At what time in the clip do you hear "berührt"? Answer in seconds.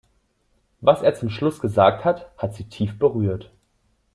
2.97-3.51